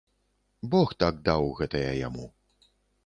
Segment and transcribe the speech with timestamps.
[0.71, 2.25] Бог так даў гэтая яму.